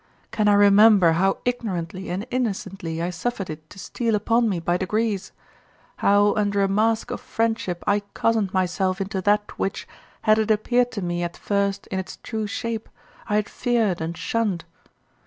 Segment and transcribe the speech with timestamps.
[0.31, 4.75] Can I remember how ignorantly and innocently I suffered it to steal upon me by
[4.75, 5.31] degrees;
[5.97, 9.87] how under a mask of friendship I cozened myself into that which,
[10.23, 12.89] had it appeared to me at first in its true shape,
[13.27, 14.65] I had feared and shunned?